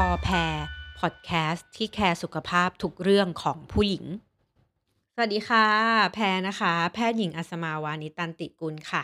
[0.00, 0.54] พอแพร
[1.00, 4.04] พอดแคสต์ที่แคร์สุขภาพทุกเรื่องของผู้หญิง
[5.14, 5.66] สวัสดีค่ะ
[6.14, 9.02] แพรนะคะ แพทย์หญิงอัสมาวานิตันติกุลค่ะ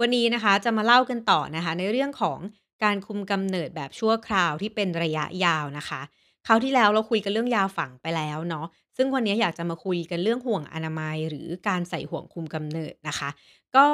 [0.00, 2.38] วันนี้นะคะจะมาเล่ากันต่อนะคะ ในเรื่องของ
[2.84, 6.00] การคุมกำเนิดแบบชั่วคราวที่เป็นระยะยาวนะคะ
[6.46, 8.66] คราวที่แล้วเราคุยกันเรื่องยาฝังไปแล้วเนาะ
[8.96, 13.30] ซึ่งวันนี้อยากจะมาคุยกันเรื่องห่วงอนามัย หรือการใส่ห่วงคุมกำเนิดนะคะ
[13.76, 13.86] ก็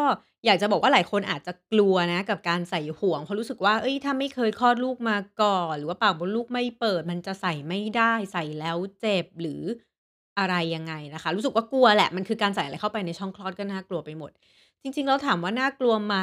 [0.46, 9.62] อยากจะบอกว่าหลายคนอาจจะกลัวนะกับการใส่ห่วงเพราะรู้สึกว่าเฮ้ยถ้าไม่เคยคลอดลูกมาก่อน หรือว่าปากมดลูกไม่เปิด มันจะใส่ไม่ได้ใส่แล้วเจ็บหรือ
[10.38, 14.30] อะไรยังไงนะคะ รู้สึกว่ากลัวแหละมันคือการใส่อะไรเข้าไปในช่องคลอดก็น่ากลัวไปหมด
[14.82, 16.16] จริงๆแล้วถามว่าน่ากลัวไหม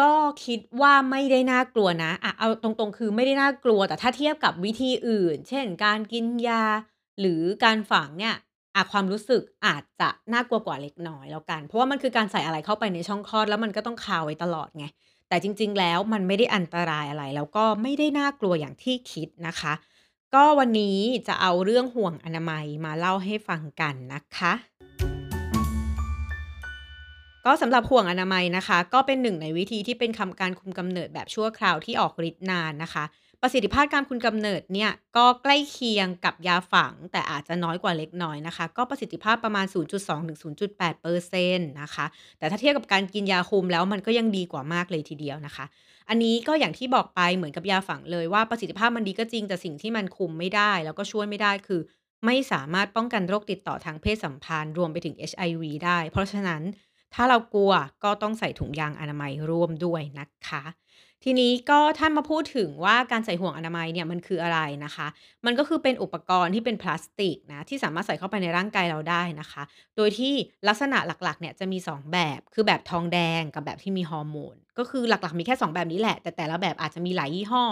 [0.00, 0.12] ก็
[0.44, 6.64] คิดว่าไม่ได้น่ากลัวนะอะเอาตรงๆ คือไม่ได้น่ากลัว แต่ถ้าเทียบกับวิธีอื่น เช่น การกินยา
[7.20, 8.34] หรือการฝังเนี่ย
[8.74, 14.86] อะความรู้สึกอาจจะน่ากลัวกว่าเล็กน้อยแล้วกัน เพราะว่ามันคือการใส่อะไรเข้าไปในช่องคลอดแล้วมันก็ต้องคาไว้ตลอดไง
[15.28, 19.72] แต่จริง ๆ แล้วมันไม่ได้อันตรายอะไร แล้วก็ไม่ได้น่ากลัวอย่างที่คิดนะคะ
[20.34, 24.52] ก็วันนี้จะเอาเรื่องห่วงอนามัยมาเล่าให้ฟังกันนะคะ
[27.44, 33.04] ก็สำหรับห่วงอนามัยนะคะ ก็เป็นหนึ่งในวิธีที่เป็นคำการคุมกำเนิดแบบชั่วคราวที่ออกฤทธิ์นานนะคะ
[33.48, 42.06] ประสิทธิภาพการคุมกำเนิดเนี่ยก็ใกล้เคียงกับยาฝัง แต่อาจจะน้อยกว่าเล็กน้อยนะคะ ก็ประสิทธิภาพประมาณ 0.2-0.8%นะคะ
[42.38, 45.64] แต่ถ้าเทียบกับการกินยาคุมแล้วมันก็ยังดีกว่ามากเลยทีเดียวนะคะ
[46.08, 51.80] อันนี้ก็อย่างที่บอกไปเหมือนกับยาฝังเลยว่าประสิทธิภาพมันดีก็จริงแต่สิ่งที่มันคุมไม่ได้ แล้วก็ช่วยไม่ได้คือ
[52.24, 56.62] ไม่สามารถป้องกันโรคติดต่อทางเพศสัมพันธ์ รวมไปถึง HIV ได้ เพราะฉะนั้น
[57.14, 57.72] ถ้าเรากลัว
[58.04, 60.62] ก็ต้องใส่ถุงยางอนามัยร่วมด้วยนะคะ
[61.24, 65.06] ทีนี้ก็ถ้านมาพูดถึงว่าการใส่ห่วงอนามัยเนี่ยมันคืออะไรนะคะ
[65.46, 69.62] มันก็คือเป็นอุปกรณ์ที่เป็นพลาสติกนะที่สามารถใส่เข้าไปในร่างกายเราได้นะคะ
[69.96, 70.34] โดยที่
[70.68, 77.64] ลักษณะหลักๆเนี่ยจะมี 2 แบบ คือแบบทองแดงกับแบบที่มีฮอร์โมน ก็คือหลักๆมีแค่ 2 แบบนี้แหละ แต่แต่ละแบบอาจจะมีหลายยี่ห้อ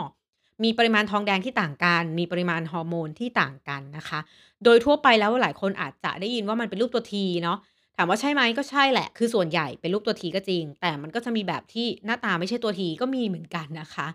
[0.64, 4.20] มีปริมาณทองแดงที่ต่างกัน มีปริมาณฮอร์โมนที่ต่างกันนะคะ
[4.64, 7.58] โดยทั่วไปแล้วหลายคนอาจจะได้ยินว่ามันเป็นรูปตัวทีเนาะ
[7.96, 14.06] ถามว่าใช่ไหมก็ใช่แหละ คือส่วนใหญ่เป็นรูปตัวทีก็จริง แต่มันก็จะมีแบบที่หน้าตาไม่ใช่ตัวทีก็มีเหมือนกันนะคะ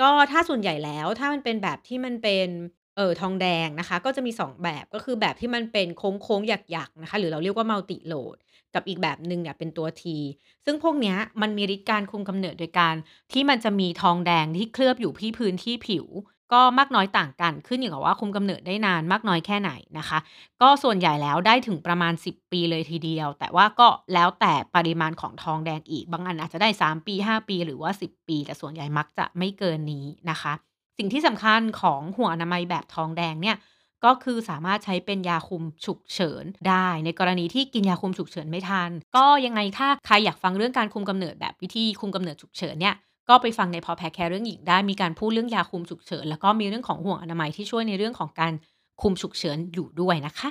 [0.00, 2.48] ก็ถ้าส่วนใหญ่แล้วถ้ามันเป็นแบบที่มันเป็น
[2.96, 8.36] เอ่อทองแดงนะคะ ก็จะมี 2 แบบก็คือแบบที่มันเป็นโค้งๆหยักๆนะคะ หรือเราเรียกว่า Multi Load
[8.74, 10.16] กับอีกแบบหนึ่งเนี่ยเป็นตัวที
[10.64, 12.94] ซึ่งพวกเนี้ยมันมีฤทธิ์การคุมกำเนิดโดยการ
[13.32, 16.06] ที่มันจะมีทองแดงที่เคลือบอยู่ที่พื้นที่ผิว
[16.52, 20.18] ก็มากน้อยต่างกันขึ้นอยู่กับว่าคุมกำเนิดได้นานมากน้อยแค่ไหนนะคะ
[20.62, 30.52] ก็ส่วนใหญ่แล้วได้ถึงประมาณ 10 ปีเลยทีเดียว แต่ว่าก็แล้วแต่ปริมาณของทองแดงอีก บางอันอาจจะได้ 3 ปี 5 ปีหรือว่า 10 ปี แต่ส่วนใหญ่มักจะไม่เกินนี้นะคะ
[30.98, 33.56] สิ่งที่สำคัญของห่วงอนามัยแบบทองแดงเนี่ย
[34.04, 42.94] ก็คือสามารถใช้เป็นยาคุมฉุกเฉินได้ ในกรณีที่กินยาคุมฉุกเฉินไม่ทัน ก็ยังไงถ้าใครอยากฟังเรื่องการคุมกำเนิดแบบวิธีคุมกำเนิดฉุกเฉินเนี่ย
[43.28, 48.52] ก็ไปฟังในพอดแคสต์แคร์เรื่องหญิงได้มีการพูดเรื่องยาคุมฉุกเฉิน แล้วก็มีเรื่องของห่วงอนามัยที่ช่วยในเรื่องของการ
[49.02, 50.48] คุมฉุกเฉินอยู่ด้วยนะคะ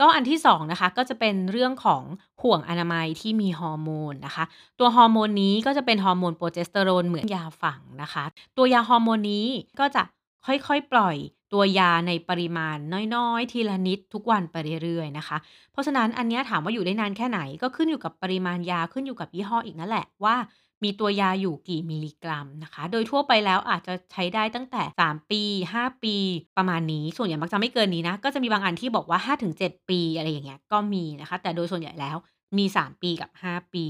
[0.00, 2.02] ก็อันที่2นะคะก็จะเป็นเรื่องของ
[2.42, 4.44] ห่วงอนามัยที่มีฮอร์โมนนะคะ
[4.78, 8.24] ตัวฮอร์โมนนี้ก็จะเป็นฮอร์โมนโปรเจสเตอโรนเหมือนยาฝังนะคะ
[8.56, 9.46] ตัวยาฮอร์โมนนี้
[9.80, 10.02] ก็จะ
[10.46, 11.16] ค่อยๆ ปล่อย
[11.52, 12.76] ตัวยาในปริมาณ
[13.16, 15.36] น้อยๆ ทีละนิดทุกวันไปเรื่อยๆนะคะ
[15.72, 20.36] เพราะฉะนั้นอันเนี้ยถามว่าอยู่ได้นานแค่ไหนก็ขึ้นอยู่กับปริมาณยาขึ้นอยู่กับยี่ห้ออีกนั่นแหละว่า
[20.82, 25.42] มีตัวยาอยู่กี่มิลลิกรัมนะคะ โดยทั่วไปแล้วอาจจะใช้ได้ตั้งแต่ 3 ปี
[25.74, 26.16] 5 ปี
[26.56, 32.16] ประมาณนี้ ส่วนใหญ่มักจะไม่เกินนี้นะ ก็จะมีบางอันที่บอกว่า 5-7 ปีอะไรอย่างเงี้ย ก็มีนะคะ แต่โดยส่วนใหญ่แล้ว
[32.56, 33.86] มี 3 ปีกับ 5 ปี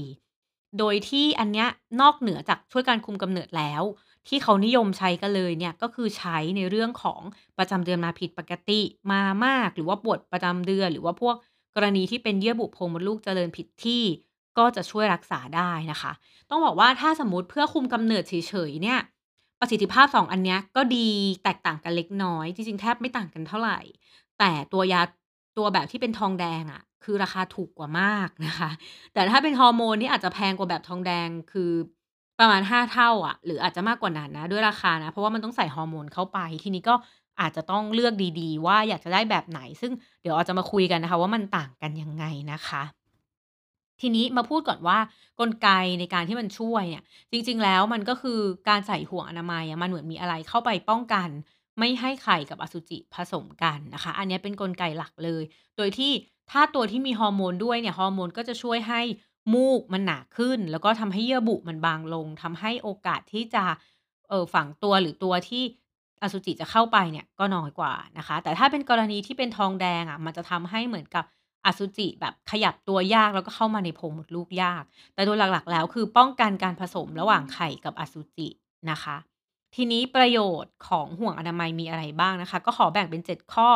[0.79, 1.67] โดยที่อันเนี้ย
[2.01, 3.83] นอกเหนือจากช่วยการคุมกำเนิดแล้ว
[4.27, 7.21] ที่เขานิยมใช้กันเลยเนี่ยก็คือใช้ในเรื่องของ
[7.57, 8.81] ประจำเดือนมาผิดปกติ
[9.11, 11.35] มามาก หรือว่าปวดประจำเดือน หรือว่าพวก
[11.75, 14.03] กรณีที่เป็นเยื่อบุโพรงมดลูกเจริญผิดที่
[14.57, 16.11] ก็จะช่วยรักษาได้นะคะ
[16.49, 18.33] ต้องบอกว่าถ้าสมมติเพื่อคุมกำเนิดเฉ
[18.69, 18.99] ยๆเนี่ย
[19.59, 21.07] ประสิทธิภาพ 2 อันเนี้ยก็ดี
[21.43, 23.79] แตกต่างกันเล็กน้อย จริงๆ แทบไม่ต่างกันเท่าไหร่
[24.39, 25.01] แต่ตัวยา
[25.57, 28.69] ตัวแบบที่เป็นทองแดงอะคือราคาถูกกว่ามากนะคะ
[29.13, 31.71] แต่ถ้าเป็นฮอร์โมนนี่อาจจะแพงกว่าแบบทองแดงคือ
[32.39, 36.95] ประมาณ 5 เท่าอะหรืออาจจะมากกว่านั้นนะด้วยราคานะ เพราะว่ามันต้องใส่ฮอร์โมนเข้าไป ทีนี้ก็
[37.39, 39.91] อาจจะต้องเลือกดีๆ ว่าอยากจะได้แบบไหน ซึ่ง
[40.21, 42.83] เดี๋ยวเราจะมาคุยกันนะคะ ว่ามันต่างกันยังไงนะคะ
[44.01, 44.97] ทีนี้มาพูดก่อนว่า
[45.39, 45.69] กลไก
[45.99, 48.39] ในการที่มันช่วยเนี่ย จริง ๆ แล้วมันก็คือ
[48.69, 51.29] การใส่ห่วงอนามัยอะมันเหมือนมีอะไรเข้าไปป้องกัน
[51.79, 55.43] ไม่ให้ไข่กับอสุจิผสมกันนะคะ อันนี้เป็นกลไกหลักเลย
[55.77, 56.11] โดยที่
[56.51, 59.01] ถ้าตัวที่มีฮอร์โมนด้วยเนี่ยฮอร์โมนก็จะช่วยให้
[59.53, 63.65] มูกมันหนาขึ้น แล้วก็ทำให้เยื่อบุมันบางลงทำให้โอกาสที่จะ
[64.29, 65.63] เออฝังตัวหรือตัวที่
[66.21, 71.23] อสุจิจะเข้าไปเนี่ยก็น้อยกว่านะคะ แต่ถ้าเป็นกรณีที่เป็นทองแดงอะมันจะทำให้เหมือนกับ
[71.65, 74.83] อสุจิแบบขยับตัวยากแล้วก็เข้ามาในโพรงมดลูกยาก
[75.13, 78.47] แต่โดยหลักๆ แล้วคือป้องกันการผสมระหว่างไข่กับอสุจิ
[78.91, 79.17] นะคะ
[79.75, 83.69] ทีนี้ประโยชน์ของห่วงอนามัยมีอะไรบ้างนะคะ ก็ขอแบ่งเป็น 7 ข้อ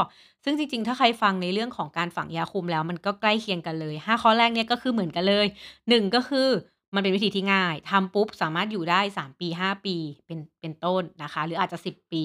[0.43, 5.45] ซึ่งจริงๆ ถ้าใครฟังในเรื่องของการฝังยาคุมแล้วมันก็ใกล้เคียงกันเลย 5 ข้อแรกเนี่ยก็คือเหมือนกันเลย
[5.89, 6.47] 1 ก็คือ
[6.95, 9.95] มันเป็นวิธีที่ง่ายทำปุ๊บสามารถอยู่ได้ 3 ปี 5 ปี
[10.25, 12.23] เป็นเป็นต้นนะคะ หรืออาจจะ 10 ปี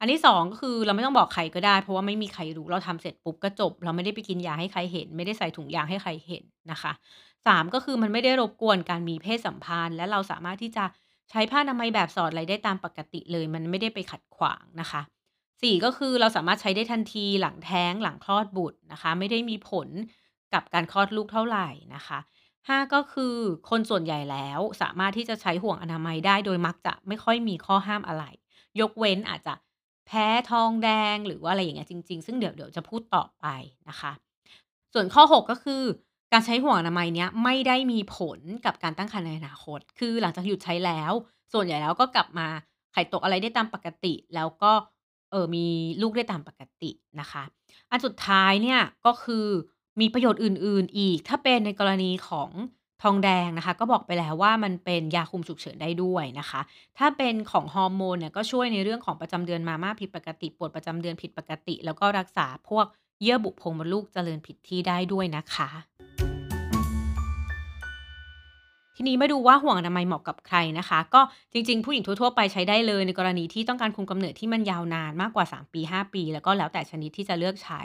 [0.00, 6.92] อันที่2ก็คือเราไม่ต้องบอกใครก็ได้ เพราะว่าไม่มีใครรู้เราทำเสร็จปุ๊บก็จบ เราไม่ได้ไปกินยาให้ใครเห็น ไม่ได้ใส่ถุงยางให้ใครเห็นนะคะ
[7.46, 10.84] 3ก็คือมันไม่ได้รบกวนการมีเพศสัมพันธ์ และเราสามารถที่จะ
[11.30, 15.02] ใช้ผ้าอนามัยแบบสอดอะไรได้ตามปกติเลย มันไม่ได้ไปขัดขวางนะคะ
[15.62, 19.88] 4ก็คือเราสามารถใช้ได้ทันทีหลังแท้งหลังคลอดบุตรนะคะ ไม่ได้มีผล
[20.54, 22.18] กับการคลอดลูกเท่าไหร่นะคะ
[22.68, 23.34] 5ก็คือ
[23.70, 28.24] คนส่วนใหญ่แล้วสามารถที่จะใช้ห่วงอนามัยได้โดยมักจะไม่ค่อยมีข้อห้ามอะไร
[28.80, 29.54] ยกเว้นอาจจะ
[30.10, 33.46] แพ้ทองแดงหรือว่าอะไรอย่างเงี้ยจริง ๆ ซึ่งเดี๋ยวเดี๋ยวจะพูดต่อไป
[33.88, 34.12] นะคะ
[34.92, 35.82] ส่วนข้อ 6 ก็คือ
[36.32, 41.12] การใช้ห่วงอนามัยเนี้ยไม่ได้มีผลกับการตั้งครรภ์ในอนาคต คือหลังจากหยุดใช้แล้ว
[41.52, 42.48] ส่วนใหญ่แล้วก็กลับมา
[42.92, 44.72] ไข่ตกอะไรได้ตามปกติ แล้วก็
[45.30, 45.66] เออมี
[46.02, 46.90] ลูกได้ตามปกติ
[47.20, 47.42] นะคะ
[47.90, 49.46] อันสุดท้ายเนี่ยก็คือ
[50.00, 52.50] มีประโยชน์อื่น ๆ อีก ถ้าเป็นในกรณีของ
[53.02, 56.60] ทองแดงนะคะก็บอกไปแล้วว่ามันเป็นยาคุมฉุกเฉินได้ด้วยนะคะ
[56.98, 62.86] ถ้าเป็นของฮอร์โมนเนี่ยก็ช่วยในเรื่องของประจำเดือนมามากผิดปกติปวดประจำเดือนผิดปกติ แล้วก็รักษาพวก
[63.20, 65.70] เยื่อบุโพรงมดลูกเจริญผิดที่ได้ด้วยนะคะ
[68.96, 71.20] ทีนี้มาดูว่าห่วงอนามัยเหมาะกับใครนะคะ ก็
[71.52, 77.82] จริงๆ ผู้หญิงทั่วๆไปใช้ได้เลยในกรณีที่ต้องการคุมกำเนิดที่มันยาวนานมากกว่า 3 ปี 5 ปี แล้วก็แล้วแต่ชนิดที่จะเลือกใช้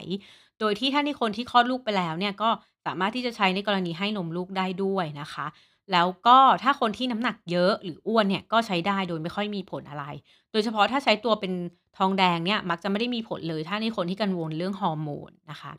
[0.60, 2.50] โดยที่ถ้าในคนที่คลอดลูกไปแล้วเนี่ยก็
[2.86, 5.48] สามารถที่จะใช้ในกรณีให้นมลูกได้ด้วยนะคะ
[5.92, 10.06] แล้วก็ถ้าคนที่น้ำหนักเยอะหรืออ้วนเนี่ยก็ใช้ได้โดยไม่ค่อยมีผลอะไร
[10.52, 11.54] โดยเฉพาะถ้าใช้ตัวเป็น
[11.98, 15.72] ทองแดงเนี่ยมักจะไม่ได้มีผลเลย ถ้าในคนที่กังวลเรื่องฮอร์โมนนะคะ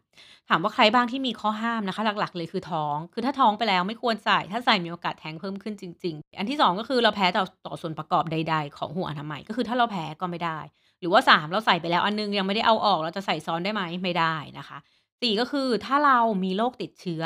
[0.49, 10.58] ถามว่าใครบ้างที่มีข้อห้ามนะคะ หลักๆ เลยคือท้อง คือถ้าท้องไปแล้วไม่ควรใส่ถ้าใส่มีโอกาสแท้งเพิ่มขึ้นจริง ๆ อันที่ 2 ก็คือเราแพ้ต่อต่อส่วนประกอบใด ๆ ของห่วอนามัยก็คือถ้าเราแพ้ก็ไม่ได้
[11.01, 13.83] หรือว่า 3 เราใส่ไปแล้วอันหนึ่งยังไม่ได้เอาออกเราจะใส่ซ้อนได้ไหม?
[14.03, 14.79] ไม่ได้นะคะ
[15.23, 17.23] 4ก็คือถ้าเรามีโรคติดเชื้อ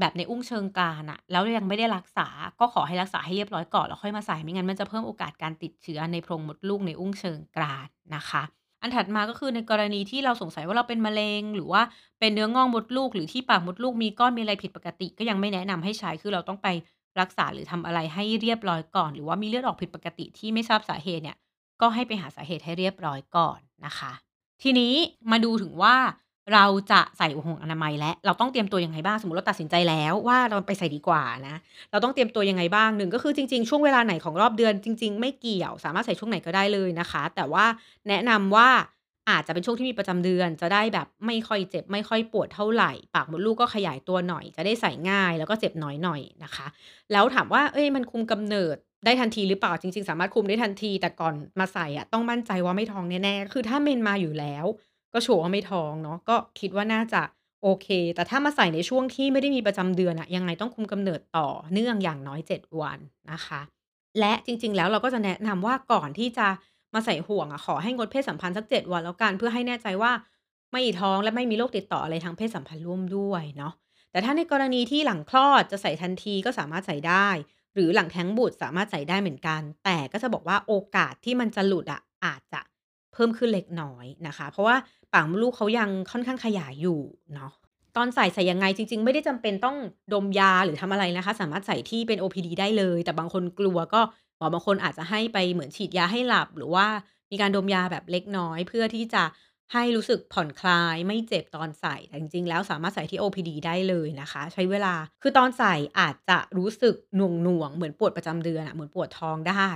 [0.00, 2.28] แบบในอุ้งเชิงกรานอะแล้วยังไม่ได้รักษา
[2.60, 8.42] ก็ขอให้รักษาให้เรียบร้อยก่อนแล้วค่อยมาใส่ไม่งั้นมันจะเพิ่มโอกาสการติดเชื้อในโพรงมดลูกในอุ้งเชิงกรานนะคะ
[8.80, 11.82] อันถัดมาก็คือในกรณีที่เราสงสัยว่าเราเป็นมะเร็ง หรือว่า
[12.20, 16.68] เป็นเนื้องอกมดลูก หรือที่ปากมดลูกมีก้อนมีอะไรผิดปกติ ก็ยังไม่แนะนำให้ใช้คือเราต้องไป
[17.20, 21.36] รักษาหรือทำอะไรให้เรียบร้อยก่อน หรือว่ามีเลือดออกผิดปกติที่ไม่ทราบสาเหตุเนี่ย
[21.82, 24.12] ก็ให้ไปหาสาเหตุให้เรียบร้อยก่อนนะคะ
[24.62, 24.94] ทีนี้
[25.30, 25.96] มาดูถึงว่า
[26.52, 29.16] เราจะใส่ห่วงอนามัยแล้วเราต้องเตรียมตัวยังไงบ้าง?
[29.20, 31.56] สมมติเราตัดสินใจแล้วว่าเราไปใส่ดีกว่านะ
[31.90, 32.90] เราต้องเตรียมตัวยังไงบ้าง?
[32.96, 37.64] 1ก็คือจริง ๆ ช่วงเวลาไหนของรอบเดือนจริง ๆ ไม่เกี่ยว สามารถใส่ช่วงไหนก็ได้เลยนะคะ แต่ว่า
[38.08, 38.68] แนะนำว่า
[39.30, 46.66] อาจจะเป็นช่วงที่มีประจำเดือน จะได้แบบไม่ค่อยเจ็บ ไม่ค่อยปวดเท่าไหร่ ปากมดลูกก็ขยายตัวหน่อย จะได้ใส่ง่ายแล้วก็เจ็บน้อยหน่อยนะคะ
[47.12, 49.72] แล้วถามว่าเอ๊ยมันคุมกำเนิด ได้ทันทีหรือเปล่า?
[49.80, 54.64] จริง ๆ สามารถคุมได้ทันที แต่ก่อนมาใส่อะต้องมั่นใจว่าไม่ท้องแน่ๆคือถ้าเมนมาอยู่แล้ว
[55.12, 57.22] ก็ชัวร์ว่าไม่ท้องเนาะก็คิดว่าน่าจะ
[57.62, 62.98] โอเค แต่ถ้ามาใส่ในช่วงที่ไม่ได้มีประจำเดือนอะยังไงต้องคุมกำเนิดต่อเนื่องอย่างน้อย 7 วัน
[63.32, 63.60] นะคะ
[64.20, 66.46] และจริง ๆ แล้วเราก็จะแนะนำว่าก่อนที่จะ
[66.94, 70.12] มาใส่ห่วงอะขอให้งดเพศสัมพันธ์สัก7วันแล้วกันเพื่อให้แน่ใจว่า
[70.72, 73.72] ไม่ท้องและไม่มีโรคติดต่ออะไรทางเพศสัมพันธ์ร่วมด้วยเนาะ
[74.10, 77.28] แต่ถ้าในกรณีที่หลังคลอดจะใส่ทันทีก็สามารถใส่ได้
[77.74, 82.60] หรือหลังแท้งบุตรสามารถใส่ได้เหมือนกัน แต่ก็จะบอกว่าโอกาสที่มันจะหลุดอะอาจจะ
[83.12, 84.76] เพิ่มขึ้นเล็กน้อยนะคะ เพราะว่า
[85.12, 87.00] ปากมดลูกเขายังค่อนข้างขยายอยู่
[87.34, 87.52] เนาะ
[87.96, 88.66] ตอนใส่ใส่ยังไง?
[88.76, 89.76] จริง ๆ ไม่ได้จำเป็นต้อง
[90.12, 94.00] ดมยาหรือทำอะไรนะคะ สามารถใส่ที่เป็น OPD ได้เลย แต่บางคนกลัวก็
[94.38, 96.86] หมอบางคนอาจจะให้ไปเหมือนฉีดยาให้หลับ หรือว่า
[97.30, 99.22] มีการดมยาแบบเล็กน้อย เพื่อที่จะ
[99.72, 109.68] ให้รู้สึกผ่อนคลายไม่เจ็บตอนใส่แต่จริงๆ แล้วสามารถใส่ที่ OPD ได้เลยนะคะ ใช้เวลาคือตอนใส่อาจจะรู้สึกหน่วงๆเหมือนปวดประจำเดือนอะเหมือนปวดท้องได้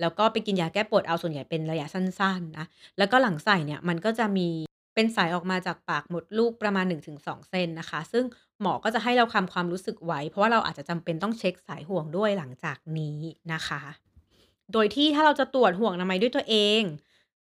[0.00, 2.66] แล้วก็ไปกินยาแก้ปวดเอาส่วนใหญ่เป็นระยะสั้นๆนะ
[2.98, 4.48] แล้วก็หลังใส่เนี่ยมันก็จะมี
[4.94, 8.24] เป็นสายออกมาจากปากหมดลูกประมาณ 1-2 เซนนะคะ ซึ่ง
[8.60, 13.18] หมอก็จะให้เราคำความรู้สึกไว้ เพราะว่าเราอาจจะจำเป็นต้องเช็กสายห่วงด้วยหลังจากนี้
[13.52, 13.82] นะคะ
[14.72, 16.82] โดยที่ถ้าเราจะตรวจห่วงอนามัยด้วยตัวเอง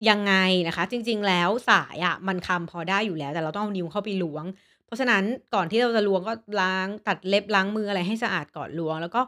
[0.08, 0.34] ยังไง
[0.66, 4.44] นะคะ จริง ๆ แล้วสายอะมันคำพอได้อยู่แล้ว แต่เราต้องเอานิ้วเข้าไปล้วง
[4.86, 9.20] เพราะฉะนั้นก่อนที่เราจะล้วงก็ล้างตัดเล็บล้างมืออะไรให้สะอาดก่อนล้วง แล้วก็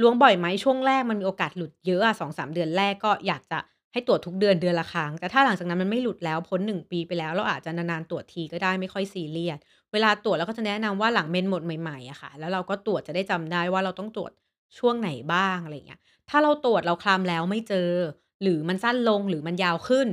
[0.00, 0.46] ล้วงบ่อยไหม?
[0.64, 3.58] ช่วงแรกมันมีโอกาสหลุดเยอะอะ2-3เดือนแรกก็อยากจะ
[3.92, 9.58] ให้ตรวจทุกเดือนเดือนละครั้ง แต่ถ้าหลังจากนั้นมันไม่หลุดแล้วพ้น1ปีไปแล้วเราอาจจะนานๆตรวจทีก็ได้ไม่ค่อยซีเรียส
[9.92, 14.32] เวลาตรวจเราก็จะแนะนำว่าหลังเมนหมดใหม่ๆอะค่ะ แล้วเราก็ตรวจจะได้จำได้ว่าเราต้องตรวจ
[14.78, 17.90] ช่วงไหนบ้างอะไรอย่างเงี้ยถ้าเราตรวจเราคลำแล้วไม่เจอ
[18.42, 20.08] หรือมันสั้นลงหรือมันยาวขึ้น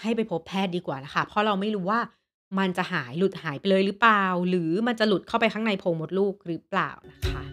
[0.00, 2.00] ให้ไปพบแพทย์ดีกว่านะค่ะเพราะเราไม่รู้ว่า
[2.58, 4.24] มันจะหายหลุดหายไปเลยหรือเปล่า?
[4.48, 7.44] หรือมันจะหลุดเข้าไปข้างในโพรงมดลูกหรือเปล่านะคะ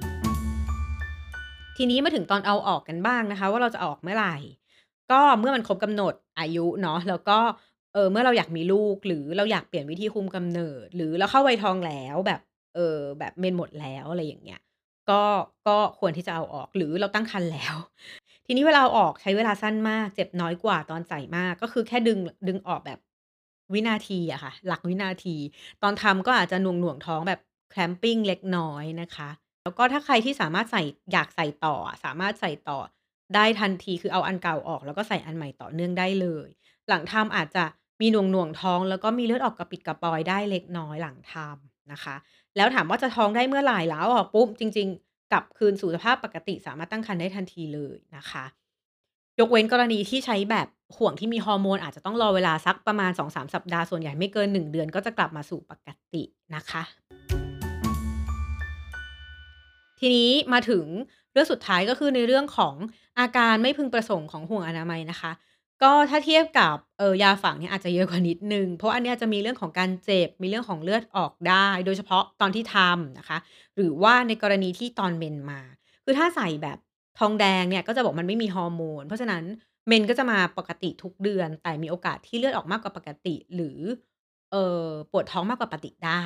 [1.77, 4.36] ทีนี้มาถึงตอนเอาออกกันบ้างนะคะ ว่าเราจะออกเมื่อไหร่?
[5.12, 7.39] ก็เมื่อมันครบกำหนดอายุเนาะแล้วก็
[7.93, 12.41] เออเมื่อเราอยากมีลูกหรือเราอยากเปลี่ยนวิธีคุมกำเนิด หรือเราเข้าวัยทองแล้วแบบ
[12.75, 14.62] เออแบบเมนหมดแล้วอะไรอย่างเงี้ย
[15.09, 15.21] ก็
[15.67, 17.75] ก็ควรที่จะเอาออกหรือเราตั้งครรภ์แล้ว
[18.47, 22.99] ทีนี้เวลาออกใช้เวลาสั้นมาก เจ็บน้อยกว่าตอนใส่มาก ก็คือแค่ดึง ดึงออกแบบ
[23.73, 25.35] วินาทีอะค่ะ หลักวินาที
[25.83, 27.39] ตอนทำก็อาจจะหน่วงๆท้องแบบ
[27.73, 29.29] cramping เล็กน้อยนะคะ
[29.63, 32.79] แล้วก็ถ้าใครที่สามารถใส่อยากใส่ต่อ สามารถใส่ต่อ
[33.35, 36.49] ได้ทันทีคือเอาอันเก่าออก แล้วก็ใส่อันใหม่ต่อเนื่องได้เลย
[36.89, 37.63] หลังทำอาจจะ
[38.01, 42.15] มีหน่วงๆท้อง แล้วก็มีเลือดออกกระปิดกระปอยได้เล็กน้อยหลังทำนะคะ
[42.55, 44.89] แล้วถามว่าจะท้องได้เมื่อไหร่แล้วออกปุ๊บจริง
[45.31, 48.46] กลับคืนสู่สภาพปกติสามารถตั้งครรภ์ได้ทันทีเลยนะคะ
[49.39, 50.67] ยกเว้นกรณีที่ใช้แบบ
[50.98, 56.24] ห่วงที่มีฮอร์โมน อาจจะต้องรอเวลาสักประมาณ 2-3 สัปดาห์ส่วนใหญ่ไม่เกิน 1 เดือนก็จะกลับมาสู่ปกติ
[56.55, 56.84] นะคะ
[60.00, 60.86] ทีนี้มาถึง
[61.31, 62.75] เรื่องสุดท้ายก็คือในเรื่องของ
[63.19, 65.31] อาการไม่พึงประสงค์ของห่วงอนามัยนะคะ
[65.84, 73.38] ก็ถ้าเทียบกับเออยาฝังเนี่ยอาจจะเยอะกว่านิดหนึ่งเพราะอันนี้จะมีเรื่องของการเจ็บ มีเรื่องของเลือดออกได้ โดยเฉพาะตอนที่ทำนะคะ
[73.75, 75.62] หรือว่าในกรณีที่ตอนเมนมา
[76.03, 76.77] คือถ้าใส่แบบ
[77.19, 79.43] ทองแดงเนี่ยก็จะบอกมันไม่มีฮอร์โมน เพราะฉะนั้น
[79.88, 83.79] เมนก็จะมาปกติทุกเดือน แต่มีโอกาสที่เลือดออกมากกว่าปกติ หรือ
[84.51, 86.25] เออปวดท้องมากกว่าปกติได้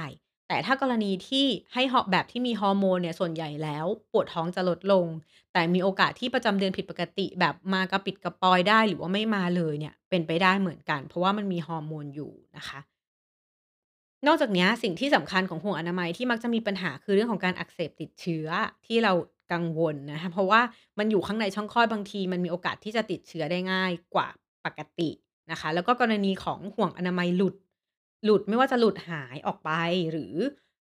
[0.51, 5.07] แต่ถ้ากรณีที่ให้แบบที่มีฮอร์โมนเนี่ยส่วนใหญ่แล้วปวดท้องจะลดลง
[5.53, 12.79] แต่มีโอกาสที่ประจำเดือนผิดปกติ แบบมากระปิดกระปอยได้หรือว่าไม่มาเลยเนี่ยเป็นไปได้เหมือนกัน เพราะว่ามันมีฮอร์โมนอยู่นะคะ
[14.27, 18.47] นอกจากนี้สิ่งที่สำคัญของห่วงอนามัยที่มักจะมีปัญหาคือเรื่องของการอักเสบติดเชื้อ
[18.85, 19.13] ที่เรา
[19.53, 20.61] กังวลนะคะเพราะว่า
[20.99, 24.27] มันอยู่ข้างในช่องคลอดบางที มันมีโอกาสที่จะติดเชื้อได้ง่ายกว่า
[24.65, 25.09] ปกติ
[25.51, 27.55] นะคะ แล้วก็กรณีของห่วงอนามัยหลุด
[28.23, 29.71] หลุดไม่ว่าจะหลุดหายออกไป
[30.11, 30.35] หรือ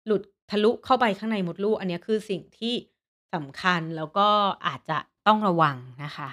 [0.05, 2.73] หลุดทะลุเข้าไปข้างในมดลูก อันนี้คือสิ่งที่
[3.33, 4.27] สำคัญแล้วก็
[4.67, 6.29] อาจจะต้องระวังนะคะ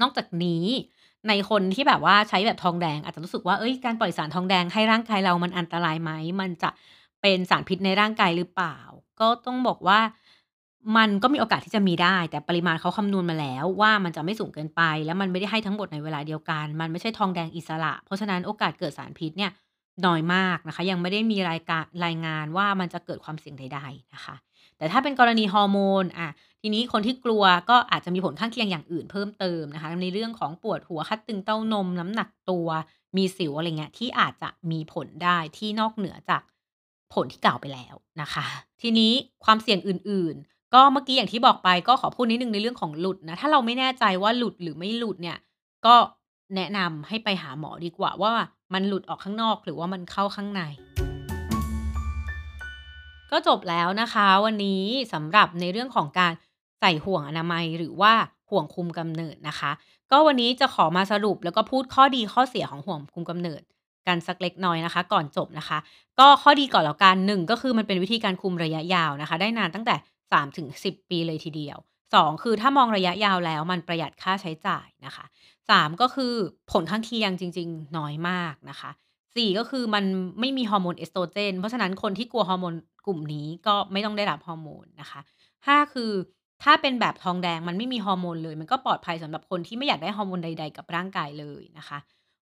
[0.00, 0.64] นอกจากนี้
[1.28, 6.70] ในคนที่แบบว่าใช้แบบทองแดง อาจจะรู้สึกว่าเอ้ยการปล่อยสารทองแดงให้ร่างกายเรามันอันตรายไหมมันจะ
[7.22, 8.78] เป็นสารพิษในร่างกายหรือเปล่า
[9.20, 10.00] ก็ต้องบอกว่า
[10.96, 19.50] มันก็มีโอกาสที่จะมีได้ แต่ปริมาณเขาคำนวณมาแล้วว่ามันจะไม่สูงเกินไป แล้วมันไม่ได้ให้ทั้งหมดในเวลาเดียวกัน มันไม่ใช่ทองแดงอิสระ เพราะฉะนั้นโอกาสเกิดสารพิษเนี่ย
[20.06, 24.34] น้อยมากนะคะ ยังไม่ได้มีรายการรายงานว่ามันจะเกิดความเสี่ยงใด ๆ นะคะ
[24.78, 26.28] แต่ถ้าเป็นกรณีฮอร์โมนอะ
[26.60, 32.68] ทีนี้คนที่กลัวก็อาจจะมีผลข้างเคียงอย่างอื่นเพิ่มเติมนะคะ ในเรื่องของปวดหัวคัดตึงเต้านม น้ำหนักตัว
[33.16, 36.42] มีสิวอะไรเงี้ยที่อาจจะมีผลได้ที่นอกเหนือจาก
[37.14, 38.44] ผลที่กล่าวไปแล้วนะคะ
[38.82, 39.12] ทีนี้
[39.44, 45.38] ความเสี่ยงอื่น ๆ ก็เมื่อกี้อย่างที่บอกไปก็ขอพูดนิดนึงในเรื่องของหลุดนะถ้าเราไม่แน่ใจว่าหลุดหรือไม่หลุดเนี่ย
[45.86, 45.94] ก็
[46.56, 48.32] แนะนำให้ไปหาหมอดีกว่าว่า
[48.72, 50.62] มันหลุดออกข้างนอกหรือว่ามันเข้าข้างใน
[53.30, 54.82] ก็จบแล้วนะคะ วันนี้
[55.12, 56.32] สำหรับในเรื่องของการ
[56.80, 58.12] ใส่ห่วงอนามัยหรือว่า
[58.50, 59.70] ห่วงคุมกำเนิดนะคะ
[60.10, 63.62] ก็วันนี้จะขอมาสรุปแล้วก็พูดข้อดีข้อเสียของห่วงคุมกำเนิด
[64.06, 65.78] กันสักเล็กน้อยนะคะ ก่อนจบนะคะ
[66.18, 69.94] ก็ข้อดีก่อนแล้วกันหนึ่งก็คือมันเป็นวิธีการคุมระยะยาวนะคะ ได้นานตั้งแต่
[70.26, 71.78] 3ถึง10 ปีเลยทีเดียว
[72.10, 75.24] 2 คือถ้ามองระยะยาวแล้วมันประหยัดค่าใช้จ่ายนะคะ
[75.70, 76.34] 3 ก็คือ
[76.72, 78.90] ผลข้างเคียงจริง ๆ น้อยมากนะคะ
[79.36, 80.04] 4 ก็คือมัน
[80.40, 82.74] ไม่มีฮอร์โมนเอสโตรเจน เพราะฉะนั้นคนที่กลัวฮอร์โมน
[83.06, 85.20] กลุ่มนี้ก็ไม่ต้องได้รับฮอร์โมนนะคะ
[85.66, 86.12] 5 คือ
[86.62, 91.98] ถ้าเป็นแบบทองแดงมันไม่มีฮอร์โมนเลย มันก็ปลอดภัยสำหรับคนที่ไม่อยากได้ฮอร์โมนใด ๆ กับร่างกายเลยนะคะ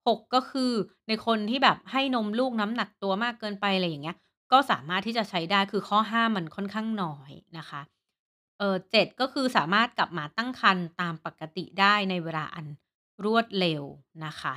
[0.07, 0.71] 6 ก็คือ
[1.07, 4.17] ในคนที่แบบให้นมลูกน้ำหนักตัวมากเกินไปอะไรอย่างเงี้ย
[4.51, 7.81] ก็สามารถที่จะใช้ได้คือข้อห้ามมันค่อนข้างน้อยนะคะ
[8.59, 12.65] เออ7ก็คือสามารถกลับมาตั้งครรภ์ตามปกติได้ในเวลาอัน
[13.23, 13.83] รวดเร็ว
[14.25, 14.55] นะคะ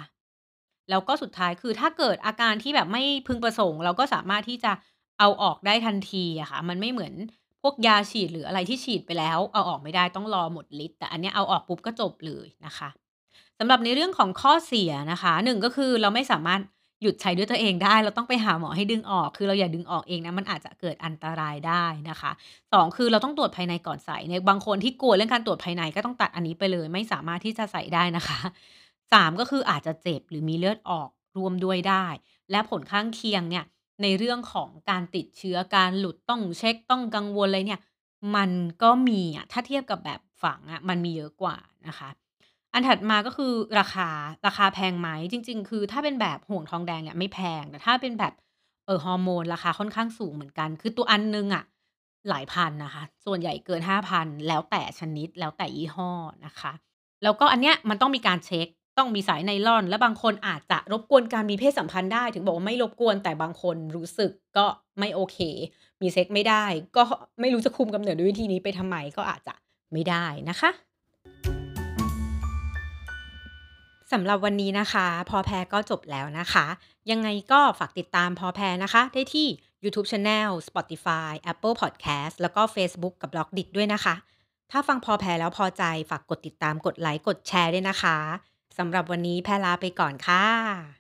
[0.91, 4.73] แล้วก็สุดท้ายคือถ้าเกิดอาการที่แบบไม่พึงประสงค์ เราก็สามารถที่จะ
[5.19, 7.15] เอาออกได้ทันทีอะค่ะ มันไม่เหมือน
[7.63, 12.89] พวกยาฉีดหรืออะไรที่ฉีดไปแล้ว เอาออกไม่ได้ต้องรอหมดฤทธิ์แต่อันเนี้ยเอาออกปุ๊บก็จบเลยนะคะ
[13.59, 16.61] สำหรับในเรื่องของข้อเสียนะคะหนึ่งก็คือเราไม่สามารถ
[17.03, 22.31] หยุดใช้ด้วยตัวเองได้ เราต้องไปหาหมอให้ดึงออก คือเราอย่าดึงออกเองนะ มันอาจจะเกิดอันตรายได้นะคะ
[22.73, 28.39] สองคือเราต้องตรวจภายในก่อนใส่เนี่ยบางคนที่กลัวเรื่องการตรวจภายในก็ต้องตัดอันนี้ไปเลย ไม่สามารถที่จะใส่ได้นะคะ
[29.13, 32.07] สามก็คืออาจจะเจ็บหรือมีเลือดออกรวมด้วยได้
[32.51, 33.65] และผลข้างเคียงเนี่ย
[34.03, 37.81] ในเรื่องของการติดเชื้อการหลุดต้องเช็คต้องกังวลอะไรเนี่ย
[38.37, 38.51] มัน
[38.83, 42.09] ก็มีอะถ้าเทียบกับแบบฝังอะมันมีเยอะกว่านะคะ
[42.73, 44.09] อันถัดมาก็คือราคา
[44.47, 48.33] ราคาแพงไหม จริง ๆ คือถ้าเป็นแบบห่วงทองแดงเนี่ยไม่แพง แต่ถ้าเป็นแบบ
[48.87, 51.65] เออฮอร์โมนราคาค่อนข้างสูงเหมือนกัน คือตัวอันหนึงอะ
[52.29, 53.81] หลายพันนะคะ ส่วนใหญ่เกิน
[54.15, 56.11] 5,000 แล้วแต่ชนิด แล้วแต่ยี่ห้อ
[56.47, 56.73] นะคะ
[57.23, 58.67] แล้วก็อันเนี้ยมันต้องมีการเช็ค
[58.99, 64.67] ต้องมีสายไนลอน และบางคนอาจจะรบกวนการมีเพศสัมพันธ์ได้ ถึงบอกว่าไม่รบกวน แต่บางคนรู้สึกก็
[64.99, 65.39] ไม่โอเค
[66.01, 66.65] มีเซ็กไม่ได้
[66.97, 67.03] ก็
[67.41, 69.55] ไม่รู้จะคุมกำเนิดด้วยวิธีนี้ไปทำไม ก็อาจจะ
[69.93, 70.71] ไม่ได้นะคะ
[74.13, 76.67] สำหรับวันนี้นะคะ พอแพรก็จบแล้วนะคะ
[77.11, 79.49] ยังไงก็ฝากติดตามพอแพรนะคะ ได้ที่
[79.83, 84.15] YouTube Channel Spotify Apple Podcast แล้วก็ Facebook กับ b ล็อกดิด้วยนะคะ
[84.71, 88.17] ถ้าฟังพอแพรแล้วพอใจฝากกดติดตามกดไลค์กดแชร์ด้วยนะคะ
[88.79, 90.98] สำหรับวันนี้แพรลาไปก่อนค่ะ